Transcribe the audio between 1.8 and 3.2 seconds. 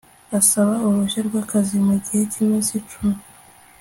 mu gihe cy iminsi cumi